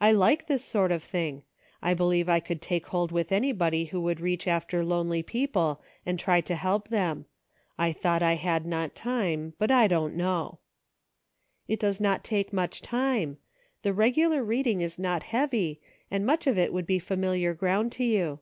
[0.00, 1.42] I like this sort of thing.
[1.82, 6.16] I believe I could take hold with anybody who would reach after lonely people and
[6.16, 7.26] try, to help them.
[7.76, 10.60] I thought I had not time, but I don't know.""
[11.66, 13.38] It does not take much time;
[13.82, 17.90] the regular read ing is not heavy, and much of it would be familiar ground
[17.94, 18.38] to you.